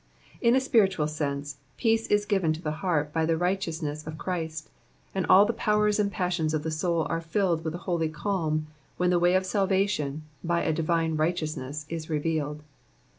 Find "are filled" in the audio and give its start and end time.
7.07-7.63